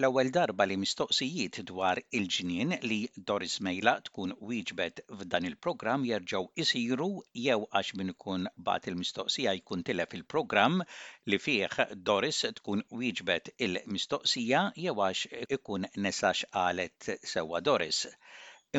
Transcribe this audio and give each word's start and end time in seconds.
l-ewwel 0.00 0.30
darba 0.32 0.64
li 0.68 0.76
mistoqsijiet 0.82 1.56
dwar 1.70 1.98
il-ġinien 2.18 2.70
li 2.90 2.98
Doris 3.30 3.56
Mejla 3.66 3.92
tkun 4.06 4.30
wieġbet 4.50 5.02
f'dan 5.16 5.48
il-programm 5.48 6.06
jerġgħu 6.10 6.40
isiru 6.64 7.08
jew 7.42 7.58
għax 7.80 7.90
min 8.00 8.12
ikun 8.14 8.46
bat 8.68 8.88
il-mistoqsija 8.92 9.52
jkun 9.58 9.84
tilef 9.88 10.16
il-programm 10.20 10.80
li 11.32 11.40
fih 11.48 11.76
Doris 12.08 12.40
tkun 12.60 12.84
wieġbet 13.02 13.52
il-mistoqsija 13.66 14.62
jew 14.86 14.96
għax 14.96 15.26
ikun 15.58 15.84
nesax 16.06 16.48
qalet 16.56 17.12
sewwa 17.34 17.60
Doris. 17.68 18.00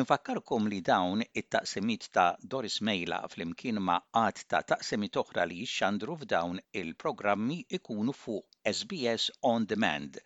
Infakkarkom 0.02 0.66
li 0.72 0.80
dawn 0.92 1.22
it-taqsimit 1.40 2.10
ta' 2.16 2.28
Doris 2.54 2.80
Mejla 2.88 3.22
fl-imkien 3.34 3.78
ma' 3.88 4.02
għad 4.24 4.42
ta' 4.50 4.64
taqsimit 4.74 5.22
oħra 5.22 5.46
li 5.52 5.62
xandru 5.76 6.18
f'dawn 6.24 6.58
il-programmi 6.82 7.62
ikunu 7.78 8.16
fuq 8.24 8.62
SBS 8.74 9.30
On 9.52 9.66
Demand 9.74 10.18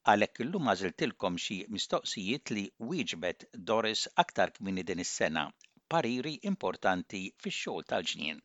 għalhekk 0.03 0.43
illum 0.43 0.67
għażiltilkom 0.71 1.37
xi 1.39 1.59
mistoqsijiet 1.71 2.51
li 2.57 2.65
wieġbet 2.91 3.45
Doris 3.71 4.09
aktar 4.23 4.51
kmini 4.57 4.83
din 4.87 5.03
is-sena 5.05 5.45
pariri 5.93 6.33
importanti 6.51 7.29
fix-xogħol 7.45 7.85
tal-ġnien. 7.93 8.41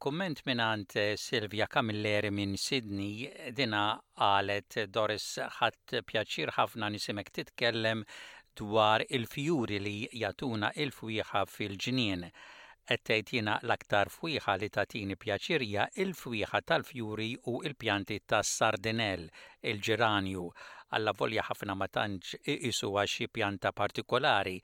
Komment 0.00 0.38
minnant 0.48 0.94
eh, 0.96 1.12
Silvia 1.20 1.66
Camilleri 1.70 2.30
minn 2.32 2.56
Sydney 2.58 3.28
dina 3.54 3.84
għalet 4.16 4.88
Doris 4.90 5.34
ħadd 5.60 6.00
pjaċir 6.08 6.54
ħafna 6.56 6.88
nisimek 6.94 7.28
titkellem 7.36 8.06
dwar 8.60 9.00
il-fjuri 9.14 9.78
li 9.84 9.98
jatuna 10.20 10.68
il-fwieħa 10.82 11.44
fil-ġnien. 11.48 12.26
Ettejtina 12.92 13.54
l-aktar 13.62 14.08
fwieħa 14.12 14.56
li 14.60 14.68
tatini 14.74 15.14
pjaċirja 15.16 15.84
il-fwieħa 16.04 16.60
tal-fjuri 16.68 17.28
u 17.52 17.56
il-pjanti 17.64 18.18
tas 18.28 18.50
sardinel 18.60 19.26
il 19.70 19.80
ġeranju 19.86 20.46
Alla 20.96 21.12
volja 21.14 21.44
ħafna 21.46 21.76
ma 21.78 21.86
tantx 21.86 22.34
isu 22.68 22.88
xi 23.12 23.28
pjanta 23.30 23.70
partikolari, 23.70 24.56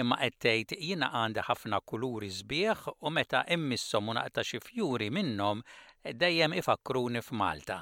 imma 0.00 0.18
ettejt 0.26 0.74
jina 0.76 1.08
għanda 1.22 1.46
ħafna 1.46 1.78
kuluri 1.88 2.28
sbieħ 2.38 2.82
u 3.00 3.08
meta 3.16 3.46
immissom 3.56 4.12
u 4.12 4.16
xi 4.50 4.58
fjuri 4.66 5.08
minnhom 5.08 5.62
dejjem 6.04 6.58
ifakruni 6.60 7.22
f'Malta 7.24 7.80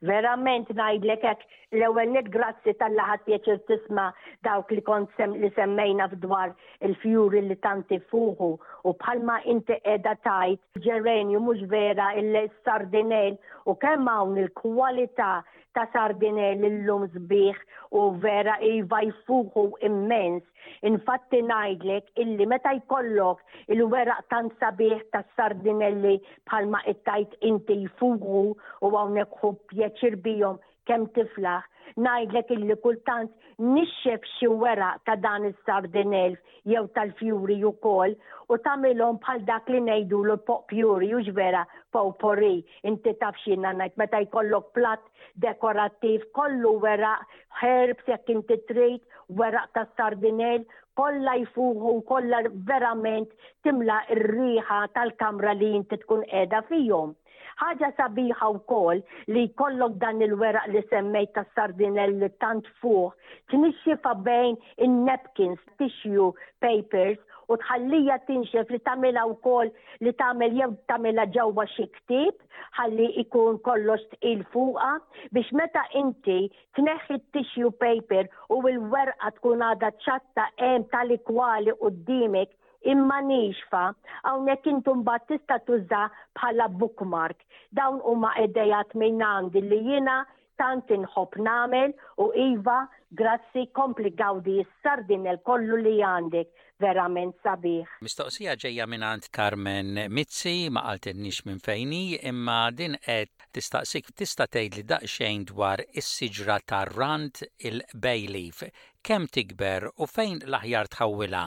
verament 0.00 0.70
najdlek 0.72 1.24
hekk 1.28 1.42
l-ewwel 1.76 2.08
net 2.14 2.30
grazzi 2.32 2.72
tal-laħat 2.80 3.20
pjaċir 3.26 3.58
tisma' 3.68 4.06
dawk 4.46 4.70
li 4.72 4.80
kont 4.84 5.10
sem 5.18 5.32
li 5.42 5.48
semmejna 5.56 6.06
f'dwar 6.12 6.52
il-fjuri 6.88 7.42
li 7.48 7.56
tanti 7.66 7.98
fuħu 8.12 8.48
u 8.56 8.92
bħalma 9.02 9.36
inti 9.54 9.76
edha 9.94 10.14
tajt 10.26 10.80
ġerenju 10.86 11.40
mhux 11.46 11.66
vera 11.72 12.06
il-sardinel 12.22 13.36
u 13.68 13.74
kemm 13.84 14.08
hawn 14.12 14.38
il-kwalità 14.44 15.32
ta' 15.76 15.84
sardinel 15.92 16.64
illum 16.70 17.04
sbieħ 17.16 17.58
u 18.00 18.06
vera 18.22 18.54
iva 18.66 18.98
jfuħu 19.10 19.64
immens. 19.88 20.46
Infatti 20.90 21.38
ngħidlek 21.46 22.14
illi 22.24 22.46
meta 22.50 22.72
jkollok 22.80 23.44
il-weraq 23.76 24.24
tant 24.32 24.50
sabiħ 24.64 25.02
ta' 25.12 25.22
sardinelli 25.36 26.16
bħalma 26.50 26.80
tajt 27.06 27.36
inti 27.52 27.78
jfuħu 27.84 28.42
u 28.56 28.92
hawnhekk 28.96 29.44
hu 29.44 29.52
pjaċir 29.74 30.16
bijom 30.26 30.56
kemm 30.90 31.06
tiflaħ 31.14 31.68
najdlek 31.96 32.50
illi 32.54 32.76
kultant 32.84 33.30
nixxef 33.58 34.24
xi 34.36 34.48
wera 34.62 34.90
ta' 35.06 35.16
dan 35.22 35.44
is 35.48 35.54
sardinel 35.66 36.36
jew 36.72 36.82
tal-fjuri 36.98 37.56
u 37.64 37.72
kol 37.86 38.14
u 38.48 38.58
tamilom 38.66 39.18
bħal 39.24 39.44
dak 39.50 39.68
li 39.74 39.80
ngħidu 39.84 40.20
l 40.26 40.36
fjuri 40.70 41.12
u 41.14 41.22
ġvera 41.30 41.64
popori 41.92 42.54
inti 42.82 43.14
taf 43.24 43.34
najt 43.48 43.78
ngħid 43.80 43.98
meta 44.02 44.20
jkollok 44.26 44.72
platt 44.74 45.02
dekorattiv 45.46 46.24
kollu 46.34 46.78
wera 46.86 47.14
herbs 47.62 48.04
jekk 48.06 48.28
inti 48.38 48.56
trejt 48.70 49.02
wera 49.28 49.66
ta' 49.74 49.86
sardinel 49.96 50.62
kollha 50.96 51.36
jfuħu 51.46 52.00
kollha 52.08 52.42
verament 52.72 53.30
timla 53.64 54.02
ir-riħa 54.14 54.84
tal-kamra 54.94 55.52
li 55.58 55.72
inti 55.78 55.96
tkun 55.96 56.26
qiegħda 56.30 56.60
fihom 56.68 57.14
ħaġa 57.60 57.88
sabiħa 57.96 58.48
wkoll 58.58 59.02
li 59.34 59.42
jkollok 59.50 59.98
dan 60.02 60.22
il-weraq 60.26 60.68
li 60.74 60.80
semmejt 60.92 61.32
ta' 61.36 61.46
Sardinel 61.56 62.14
li 62.20 62.28
tant 62.42 62.68
fuq, 62.80 63.12
tnixxifa 63.52 64.14
bejn 64.28 64.56
in-napkins, 64.86 65.60
tissue 65.80 66.30
papers 66.64 67.18
u 67.50 67.56
tħallija 67.60 68.16
tinxef 68.28 68.70
li 68.72 68.78
tamela 68.86 69.24
u 69.28 69.34
kol 69.46 69.72
li 70.06 70.12
tamel 70.22 70.54
jew 70.60 70.68
tamela 70.92 71.24
ġewwa 71.36 71.64
xi 71.74 71.88
ktieb 71.96 72.38
ħalli 72.78 73.08
ikun 73.24 73.58
kollox 73.66 74.04
tqil 74.12 74.44
fuqa 74.54 74.90
biex 75.34 75.52
meta 75.60 75.82
inti 76.00 76.38
tneħħi 76.78 77.18
tissue 77.34 77.72
paper 77.84 78.30
u 78.54 78.60
l-werqa 78.70 79.32
tkun 79.40 79.66
għadha 79.72 79.90
ċatta 80.06 80.46
hemm 80.62 80.86
tal-ikwali 80.94 81.74
d-dimek 81.82 82.54
imma 82.88 83.20
nixfa, 83.24 83.82
għawnek 84.26 84.68
intum 84.72 85.02
battista 85.04 85.58
tista 85.58 85.58
tuża 85.66 86.04
bħala 86.38 86.68
bookmark. 86.80 87.40
Dawn 87.76 88.00
huma 88.08 88.32
edejat 88.42 88.94
minn 88.98 89.22
għandi 89.22 89.64
li 89.68 89.80
jina 89.92 90.22
tant 90.60 90.88
inħob 90.92 91.38
namel 91.40 91.92
u 92.20 92.30
Iva, 92.36 92.82
grazzi 93.16 93.66
kompli 93.76 94.10
gawdi 94.16 94.58
s 94.62 94.94
din 95.08 95.24
il-kollu 95.26 95.78
li 95.80 95.94
għandek 96.04 96.50
verament 96.80 97.36
sabiħ. 97.44 97.86
Mistoqsija 98.04 98.54
ġeja 98.60 98.86
minn 98.88 99.04
għand 99.04 99.30
Carmen 99.32 99.98
Mizzi 100.12 100.68
ma 100.72 100.94
nix 101.14 101.44
minn 101.48 101.60
fejni 101.64 102.18
imma 102.30 102.58
din 102.72 102.96
qed 103.00 103.32
tistaqsik 103.56 104.12
tista' 104.14 104.46
tgħid 104.46 104.76
li 104.80 104.84
daqsxejn 104.92 105.48
dwar 105.52 105.80
is-siġra 105.90 106.60
tar-rand 106.64 107.42
il-bejlif 107.56 108.62
kemm 109.02 109.28
tikber 109.32 109.88
u 109.96 110.06
fejn 110.06 110.42
l-aħjar 110.44 110.90
tħawwilha 110.92 111.44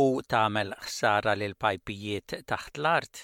u 0.00 0.04
tagħmel 0.32 0.70
ħsara 0.88 1.32
lil 1.38 1.52
pajpijiet 1.64 2.34
taħt 2.50 2.78
l-art? 2.82 3.20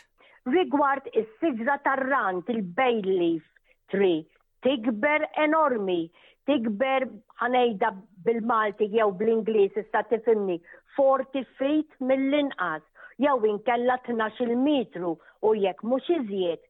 Rigward 0.56 1.08
is-siġra 1.22 1.78
tar-rant 1.86 2.48
il-bay 2.52 3.00
leaf 3.06 3.44
tree 3.92 4.18
tikber 4.66 5.24
enormi, 5.44 6.02
tikber 6.48 7.06
ħanejda 7.40 7.90
bil-Malti 8.26 8.90
jew 8.94 9.08
bl-Ingliż 9.20 9.78
sta 9.88 10.02
tifimni 10.10 10.58
40 10.98 11.48
feet 11.58 11.96
mill-inqas 12.10 12.84
jew 13.24 13.36
inkella 13.54 13.96
12 14.10 14.54
metru 14.68 15.16
u 15.46 15.54
jekk 15.64 15.84
mhux 15.90 16.10
iżjed 16.18 16.62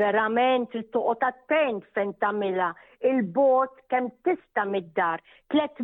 verament 0.00 0.72
il 0.78 0.88
toqgħod 0.94 1.28
attent 1.30 1.88
fejn 1.94 2.16
tagħmilha 2.24 2.72
il-bot 3.10 3.72
kem 3.90 4.08
tista 4.24 4.64
mid-dar, 4.64 5.20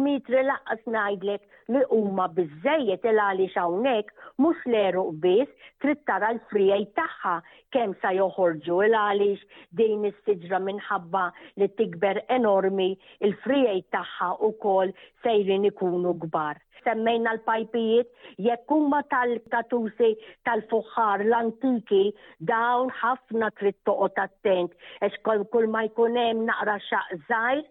mitri 0.00 0.42
laqqas 0.46 0.82
najdlek 0.94 1.42
li 1.74 1.82
huma 1.90 2.26
bizzejiet 2.36 3.04
il 3.10 3.18
għali 3.24 3.46
hawnhekk 3.54 4.08
mhux 4.44 4.58
leru 4.74 5.04
biss 5.24 5.50
trid 5.84 6.00
tara 6.10 6.30
l-frijaj 6.36 6.84
tagħha 6.98 7.34
kemm 7.76 7.94
sa 8.02 8.12
joħorġu 8.18 8.78
il 8.86 8.94
għaliex 9.02 9.40
din 9.82 10.06
is-siġra 10.10 10.58
minħabba 10.68 11.26
li 11.60 11.68
tikber 11.80 12.22
enormi 12.38 12.88
il-frijaj 13.20 13.80
tagħha 13.98 14.30
kol 14.64 14.94
sejrin 15.26 15.68
ikunu 15.72 16.14
kbar 16.24 16.58
semmejna 16.88 17.32
l-pajpijiet, 17.36 18.08
jekk 18.48 18.70
huma 18.72 19.02
tal-katusi 19.12 20.10
tal-fuħar 20.48 21.24
l-antiki, 21.26 22.02
dawn 22.50 22.92
ħafna 23.02 23.50
trid 23.60 23.76
toqgħod 23.88 24.22
attent. 24.24 24.76
Ex 25.08 25.18
kull 25.52 25.68
ma 25.72 25.82
jkun 25.88 26.16
hemm 26.22 26.46
naqra 26.48 26.78
xaq 26.88 27.12
żgħir, 27.18 27.62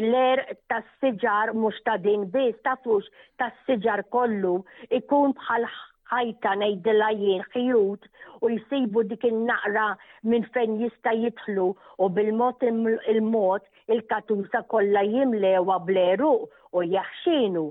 l-er 0.00 0.44
tas 0.72 0.86
siġar 1.02 1.54
mhux 1.60 1.80
ta' 1.86 1.98
din 2.06 2.26
biss 2.34 2.58
tafux 2.66 3.06
tas 3.40 3.54
siġar 3.66 4.02
kollu 4.14 4.56
ikun 4.98 5.34
bħal 5.38 5.66
ħajta 6.10 6.52
ngħidilha 6.60 7.08
jien 7.18 7.42
xijut 7.52 8.04
u 8.46 8.50
jisibu 8.54 9.02
dik 9.10 9.24
il 9.26 9.40
naqra 9.48 9.88
minn 10.30 10.46
fejn 10.54 10.78
jista' 10.84 11.16
jitħlu 11.18 11.68
u 12.06 12.10
bil-mod 12.18 12.62
il-mod 13.10 13.66
il-katusa 13.90 14.62
kollha 14.72 15.02
jimlewa 15.12 15.80
bleru 15.88 16.34
u 16.46 16.86
jaxxinu. 16.92 17.66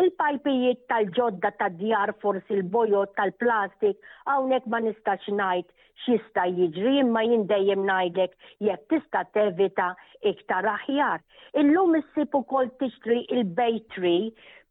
Il-pajpijiet 0.00 0.82
tal-ġodda 0.92 1.50
tad-djar 1.60 2.10
forsi 2.22 2.56
il-bojot 2.58 3.14
tal-plastik 3.20 4.00
hawnhekk 4.28 4.66
ma 4.72 4.80
nistax 4.86 5.28
ngħid 5.38 5.70
x'ista' 6.04 6.44
jiġri 6.58 6.92
imma 7.02 7.22
jindejjem 7.30 7.86
najdek 7.90 8.34
ngħidlek 8.34 8.68
jekk 8.68 8.90
tista' 8.92 9.22
tevita 9.38 9.86
iktar 10.32 10.68
aħjar. 10.74 11.24
Illum 11.62 11.96
issib 12.02 12.36
ukoll 12.42 12.68
tixtri 12.82 13.22
il-bejtri 13.38 14.14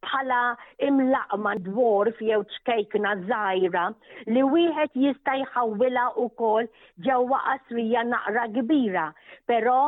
bħala 0.05 0.39
imlaqma 0.87 1.53
dwar 1.67 2.11
jew 2.21 2.43
ċkejkna 2.57 3.13
zaħira 3.31 3.85
li 4.35 4.43
wieħed 4.55 4.97
jista' 5.03 5.37
jħawwilha 5.41 6.05
wkoll 6.25 6.69
ġewwa 7.09 7.39
qasrija 7.49 8.03
naqra 8.09 8.47
kbira, 8.57 9.07
però 9.49 9.79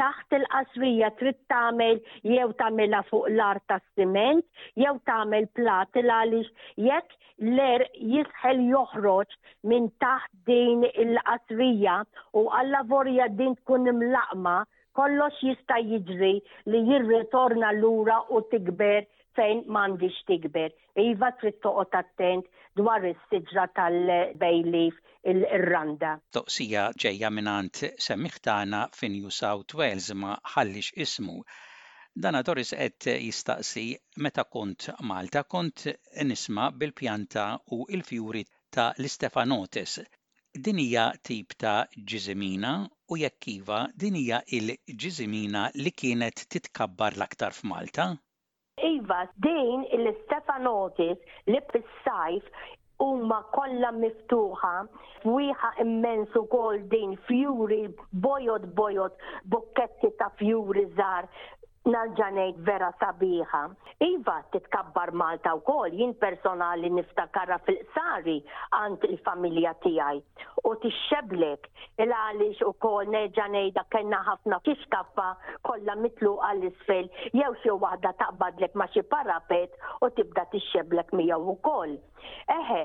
taħt 0.00 0.36
il-qasrija 0.40 1.12
trid 1.20 1.38
tagħmel 1.52 2.00
jew 2.34 2.48
tagħmilha 2.60 3.02
fuq 3.10 3.30
l-art 3.32 3.64
tas-siment 3.72 4.44
jew 4.82 4.96
tagħmel 5.10 5.46
platil 5.58 6.10
għaliex 6.14 6.74
jekk 6.88 7.18
l-er 7.46 7.84
jisħel 8.14 8.62
joħroġ 8.72 9.34
minn 9.72 9.88
taħt 10.04 10.32
din 10.52 10.86
il-qasrija 10.92 12.00
u 12.40 12.46
Alla 12.60 12.82
vorja 12.92 13.28
din 13.40 13.56
tkun 13.60 13.88
imlaqma 13.92 14.58
kollox 14.96 15.40
jista' 15.44 15.80
jiġri 15.84 16.34
li 16.72 16.78
jirritorna 16.90 17.72
lura 17.80 18.20
u 18.32 18.44
tikber 18.52 19.00
fejn 19.36 19.58
mandiġ 19.76 20.14
tikber. 20.30 20.72
Iva 21.04 21.28
trid 21.40 21.56
toqgħod 21.64 21.96
attent 22.00 22.46
dwar 22.80 23.04
is-siġra 23.10 23.64
tal-bejlif 23.78 24.98
il-randa. 25.32 26.12
Toqsija 26.36 26.84
ġejja 27.04 27.30
minant 27.38 27.82
semmiħtana 28.06 28.80
fin 29.00 29.16
New 29.18 29.32
South 29.40 29.76
Wales 29.80 30.08
ma 30.24 30.34
ħallix 30.54 30.96
ismu. 31.06 31.36
Dana 32.26 32.40
Doris 32.48 32.70
qed 32.80 33.08
jistaqsi 33.26 33.84
meta 34.24 34.46
kont 34.54 34.88
Malta 35.10 35.42
kont 35.54 35.84
nisma 36.30 36.70
bil-pjanta 36.82 37.46
u 37.76 37.82
il-fjuri 37.92 38.46
ta' 38.72 38.88
l 38.96 39.10
stefanotis 39.16 39.98
Dinija 40.66 41.04
tip 41.28 41.52
ta' 41.60 41.82
ġizimina 42.12 42.72
u 43.12 43.18
jekkiva 43.20 43.82
dinija 44.04 44.38
il-ġizimina 44.62 45.66
li 45.82 45.92
kienet 46.00 46.46
titkabbar 46.56 47.18
l-aktar 47.20 47.52
f'Malta? 47.60 48.14
Iva, 48.84 49.20
din 49.44 49.84
il-Stefanotis 49.92 51.16
li 51.52 51.60
fis-sajf 51.70 52.50
umma 53.04 53.38
kollha 53.54 53.90
miftuħa 54.00 54.72
wieħa 55.36 55.70
immensu 55.84 56.42
kol 56.56 56.78
din 56.92 57.16
fjuri 57.28 57.80
bojot 58.26 58.68
bojot 58.80 59.16
bukketti 59.54 60.12
ta' 60.20 60.28
fjuri 60.40 60.84
żgħar 60.92 61.28
nalġanejt 61.90 62.58
vera 62.66 62.88
sabiħa. 63.00 63.60
Iva 64.02 64.36
titkabbar 64.52 65.12
Malta 65.16 65.54
u 65.56 65.62
kol, 65.64 65.94
jien 65.94 66.12
personali 66.20 66.90
niftakarra 66.92 67.60
fil-qsari 67.66 68.36
għand 68.80 69.06
il-familja 69.10 69.72
tijaj. 69.84 70.20
U 70.66 70.74
tixxeblek 70.82 71.70
il-għalix 72.02 72.64
u 72.66 72.72
kol 72.82 73.08
nerġanejda 73.14 73.86
kena 73.94 74.22
ħafna 74.28 74.58
kixkaffa 74.66 75.28
kolla 75.68 75.96
mitlu 76.02 76.34
għall-isfel, 76.50 77.08
jew 77.38 77.54
xie 77.62 77.78
wahda 77.86 78.12
taqbadlek 78.20 78.74
ma 78.82 78.90
xie 78.92 79.06
parapet 79.12 79.76
u 80.02 80.10
tibda 80.18 80.46
tixxeblek 80.54 81.14
mija 81.16 81.38
u 81.38 81.54
kol. 81.66 81.94
Eħe, 82.50 82.80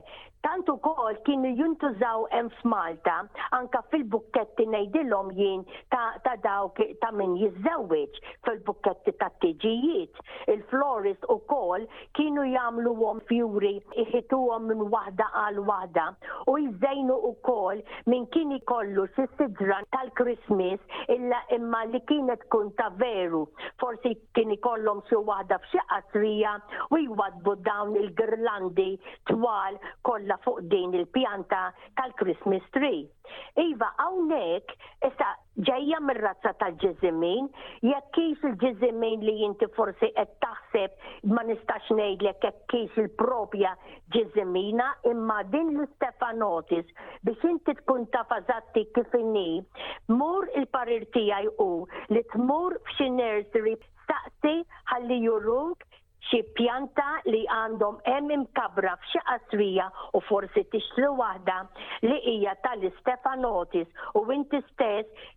tantu 0.46 0.76
kol 0.86 1.16
kienu 1.26 1.50
juntużaw 1.58 2.28
em 2.38 2.50
f'Malta, 2.60 3.24
anka 3.58 3.82
fil-bukketti 3.90 4.68
nejdilom 4.70 5.32
jien 5.38 5.64
ta', 5.90 6.38
dawk 6.44 6.78
ta' 7.02 7.10
min 7.18 7.34
jizzewieġ 7.42 8.20
fil-bukketti 8.46 8.91
l-effetti 8.92 9.12
ta' 9.18 9.32
tiġijiet. 9.42 10.16
Il-florist 10.52 11.24
u 11.34 11.38
kol 11.50 11.84
kienu 12.18 12.44
jamlu 12.52 12.92
għom 12.98 13.22
fjuri 13.30 13.74
iħitu 14.04 14.40
għom 14.56 14.68
minn 14.72 14.86
wahda 14.94 15.28
għal 15.44 15.60
wahda 15.68 16.08
u 16.48 16.56
jizzajnu 16.60 17.16
u 17.16 17.32
kol 17.46 17.82
minn 18.12 18.26
kien 18.34 18.52
ikollu 18.56 19.06
sidran 19.16 19.86
tal 19.96 20.12
krismis 20.20 20.82
illa 21.16 21.40
imma 21.58 21.84
li 21.94 22.02
kienet 22.10 22.44
kun 22.54 22.72
ta' 22.80 22.90
veru. 23.02 23.46
Forsi 23.80 24.16
kien 24.36 24.52
ikollhom 24.56 25.04
xi 25.10 25.16
wahda 25.30 25.60
f'xi 25.64 25.80
trija 26.14 26.56
u 26.92 27.00
jwadbu 27.06 27.56
dawn 27.68 27.96
il-girlandi 28.02 28.92
twal 29.30 29.78
kolla 30.02 30.38
fuq 30.44 30.62
din 30.72 30.94
il-pjanta 31.00 31.66
tal 32.00 32.12
krismis 32.20 32.66
tree. 32.76 33.06
Iva, 33.56 33.94
hawnhekk 34.00 34.68
issa 35.08 35.30
ġejja 35.68 35.98
mir-razza 36.02 36.54
tal-ġizimin, 36.60 37.48
jekk 37.84 38.12
kif 38.16 38.44
il-ġizimin 38.50 39.24
li 39.28 39.34
jinti 39.42 39.68
forsi 39.76 40.08
qed 40.16 40.30
taħseb 40.46 41.32
ma 41.36 41.44
nistax 41.50 41.92
ngħidlek 41.98 42.46
jekk 42.48 42.62
kif 42.74 42.98
il-propja 43.04 43.74
ġizimina, 44.16 44.88
imma 45.12 45.42
din 45.56 45.74
l-Stefanotis 45.78 46.88
biex 47.28 47.50
inti 47.52 47.76
tkun 47.82 48.08
tafazatti 48.16 48.86
kif 48.96 49.18
inni, 49.20 49.62
mur 50.08 50.48
il-parir 50.56 51.06
tiegħi 51.18 51.52
u 51.68 51.72
li 52.16 52.24
tmur 52.32 52.80
f'xi 52.94 53.10
nursery 53.18 53.76
staqsi 54.06 54.56
ħalli 54.94 55.20
juruk 55.26 55.84
xi 56.32 56.46
pjanta 56.56 57.12
li 57.28 57.44
għandhom 57.60 58.00
hemm 58.08 58.34
imkabra 58.40 58.96
f'xi 59.04 59.20
qasrija 59.28 59.92
u 60.16 60.24
forsi 60.32 60.64
tixtri 60.72 61.12
waħda 61.20 61.60
li 62.08 62.22
hija 62.38 62.56
tal-Stefanotis 62.64 64.16
u 64.16 64.26
inti 64.40 64.64
stess 64.72 65.28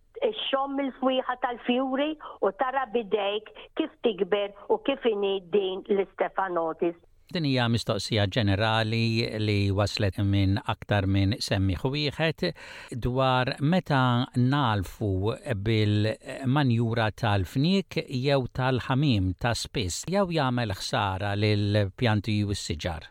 xom 0.50 0.76
il-fwiħa 0.82 1.34
tal-fjuri 1.44 2.06
u 2.42 2.50
tara 2.60 2.84
bidejk 2.94 3.48
kif 3.78 3.90
tikber 4.06 4.52
u 4.74 4.78
kif 4.86 5.02
inid 5.10 5.48
din 5.54 5.82
l-Stefanotis. 5.96 6.94
Din 7.34 7.46
hija 7.48 7.68
mistoqsija 7.72 8.26
ġenerali 8.36 9.00
li 9.40 9.58
waslet 9.74 10.18
minn 10.22 10.58
aktar 10.68 11.06
minn 11.08 11.32
semmi 11.42 11.76
wieħed 11.82 12.44
dwar 13.06 13.54
meta 13.60 14.02
nalfu 14.36 15.10
bil-manjura 15.66 17.08
tal-fnik 17.22 17.98
jew 18.04 18.42
tal-ħamim 18.60 19.32
ta' 19.42 19.56
spiss 19.64 20.04
jew 20.06 20.28
jagħmel 20.36 20.76
ħsara 20.78 21.34
lil 21.36 21.86
pjanti 21.96 22.38
u 22.44 22.52
s-siġar. 22.54 23.10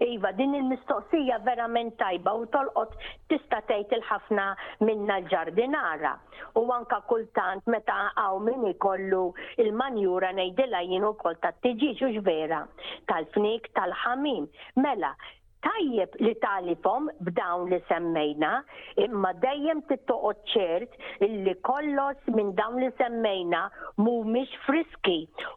Iva, 0.00 0.32
din 0.34 0.54
il-mistoqsija 0.58 1.38
verament 1.46 1.96
tajba 2.00 2.32
u 2.42 2.46
tolqot 2.56 2.96
tista' 3.30 3.60
tgħid 3.68 3.94
il-ħafna 3.98 4.46
minna 4.88 5.18
l-ġardinara. 5.22 6.14
U 6.58 6.64
anka 6.78 6.98
kultant 7.12 7.66
meta 7.74 7.98
għaw 8.24 8.40
min 8.48 8.66
ikollu 8.72 9.22
il-manjura 9.66 10.32
ngħidilha 10.40 10.82
jien 10.90 11.06
ukoll 11.12 11.38
ta' 11.44 11.54
tiġiġ 11.66 12.04
u 12.08 12.10
tal-fnik 13.12 13.70
tal-ħamim. 13.80 14.48
Mela, 14.82 15.12
tajjeb 15.66 16.16
li 16.26 16.32
talifom 16.44 17.06
b'dawn 17.28 17.62
li 17.70 17.78
semmejna, 17.90 18.50
imma 19.06 19.30
dejjem 19.44 19.80
tittoqgħod 19.88 20.42
ċert 20.54 20.96
illi 21.26 21.54
kollos 21.68 22.28
minn 22.36 22.52
dawn 22.60 22.76
li 22.84 22.90
semmejna 23.00 23.64
mhumiex 24.04 24.60
friski 24.66 25.16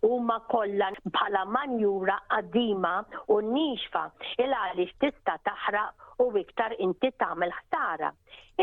huma 0.09 0.39
kollha 0.55 0.91
bħala 1.17 1.43
manjura 1.57 2.17
qadima 2.35 2.95
u 3.37 3.41
nixfa 3.53 4.07
il 4.45 4.51
għaliex 4.61 4.99
tista' 5.05 5.39
taħraq 5.51 6.06
u 6.23 6.25
iktar 6.39 6.73
inti 6.85 7.09
tagħmel 7.23 7.51
ħsara. 7.57 8.07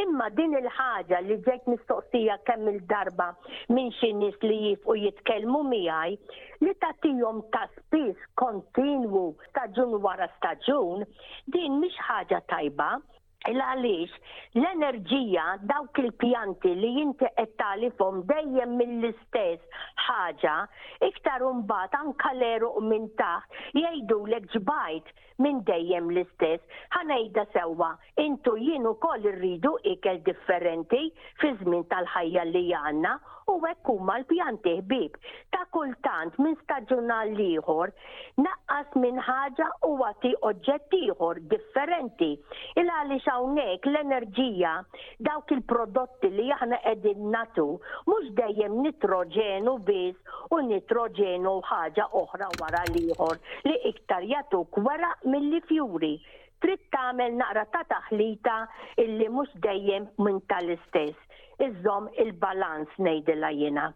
Imma 0.01 0.27
din 0.39 0.57
il-ħaġa 0.61 1.21
li 1.27 1.37
ġejt 1.49 1.69
mistoqsija 1.73 2.37
kemm 2.49 2.71
il-darba 2.73 3.29
minn 3.77 3.93
xi 4.01 4.11
nies 4.23 4.41
li 4.49 4.59
jifqu 4.65 4.97
jitkellmu 5.05 5.63
miegħi 5.71 6.19
li 6.67 6.75
tagħtihom 6.87 7.41
ta' 7.57 7.67
spiss 7.79 8.29
kontinwu 8.45 9.27
staġun 9.49 9.97
wara 10.09 10.31
staġun, 10.37 11.07
din 11.59 11.81
mhix 11.87 12.07
ħaġa 12.11 12.47
tajba 12.57 12.93
Il-għalix, 13.53 14.13
l-enerġija 14.57 15.43
dawk 15.69 15.99
il-pjanti 16.01 16.71
li 16.81 16.93
jinti 16.97 17.29
fom 17.99 18.23
dejjem 18.31 18.73
mill-istess 18.77 19.61
ħaġa, 20.07 20.55
iktar 21.11 21.43
umbat 21.45 21.93
anka 21.99 22.33
leru 22.41 22.71
minn 22.89 23.11
taħt 23.21 23.53
jajdu 23.83 24.19
l 24.27 24.33
ġbajt 24.55 25.07
minn 25.45 25.61
dejjem 25.69 26.09
l-istess. 26.15 26.63
ħanajda 26.97 27.45
sewa, 27.53 27.93
intu 28.17 28.57
jienu 28.57 28.95
kol 29.03 29.21
rridu 29.37 29.77
ikel 29.93 30.23
differenti 30.25 31.13
fi 31.41 31.53
żmien 31.61 31.85
tal-ħajja 31.93 32.47
li 32.49 32.65
għanna 32.81 33.13
u 33.53 33.59
hekk 33.61 33.93
huma 33.93 34.15
l-pjanti 34.23 34.73
ħbib. 34.81 35.19
Ta' 35.53 35.67
kultant 35.75 36.33
minn 36.41 36.55
staġunal 36.63 37.35
liħor, 37.37 37.93
naqqas 38.41 38.97
minn 39.03 39.21
ħaġa 39.21 39.67
u 39.85 39.95
għati 40.07 40.31
oġġett 40.49 40.97
ieħor 41.05 41.43
differenti. 41.51 42.31
Il-għalix 42.81 43.29
hawnhekk 43.35 43.87
l-enerġija 43.91 44.73
dawk 45.27 45.51
il-prodotti 45.55 46.31
li 46.37 46.47
aħna 46.57 46.79
qegħdin 46.85 47.25
natu 47.35 47.65
mhux 48.09 48.31
dejjem 48.39 48.79
nitroġenu 48.85 49.75
biss 49.89 50.37
u 50.57 50.61
nitroġenu 50.69 51.55
ħaġa 51.71 52.07
oħra 52.23 52.51
wara 52.61 52.85
liħor 52.95 53.15
ieħor 53.15 53.43
li 53.69 53.77
iktar 53.93 54.27
jatuk 54.31 54.79
wara 54.87 55.11
milli 55.35 55.63
fjuri 55.71 56.13
trid 56.65 56.87
tagħmel 56.95 57.37
naqra 57.41 57.67
ta' 57.75 57.85
taħlita 57.95 58.59
illi 59.05 59.27
mhux 59.29 59.59
dejjem 59.67 60.07
minn 60.25 60.39
tal-istess. 60.49 61.19
Iżżomm 61.67 62.09
il 62.25 62.33
balans 62.41 62.91
ngħidilha 62.99 63.53
jiena. 63.61 63.91